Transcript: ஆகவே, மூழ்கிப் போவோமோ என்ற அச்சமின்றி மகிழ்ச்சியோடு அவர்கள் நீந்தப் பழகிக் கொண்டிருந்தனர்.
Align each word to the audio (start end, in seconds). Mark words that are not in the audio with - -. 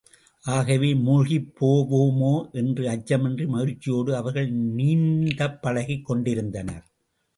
ஆகவே, 0.45 0.93
மூழ்கிப் 0.93 1.51
போவோமோ 1.59 2.51
என்ற 2.51 2.83
அச்சமின்றி 2.95 3.47
மகிழ்ச்சியோடு 3.47 4.15
அவர்கள் 4.15 4.49
நீந்தப் 4.51 5.61
பழகிக் 5.61 6.05
கொண்டிருந்தனர். 6.05 6.85